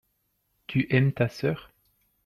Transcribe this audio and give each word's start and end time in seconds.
tu 0.65 0.87
aimes 0.91 1.11
ta 1.13 1.29
sœur. 1.29 1.69